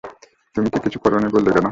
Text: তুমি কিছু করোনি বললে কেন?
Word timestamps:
তুমি 0.55 0.67
কিছু 0.85 0.97
করোনি 0.99 1.27
বললে 1.27 1.49
কেন? 1.51 1.67